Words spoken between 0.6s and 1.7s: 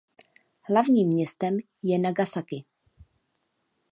Hlavním městem